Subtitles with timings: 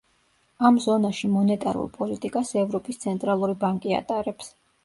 [0.69, 4.55] ამ ზონაში მონეტარულ პოლიტიკას ევროპის ცენტრალური ბანკი ატარებს.